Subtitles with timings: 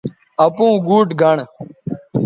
[0.45, 1.37] اپوں گوٹھ گنڑ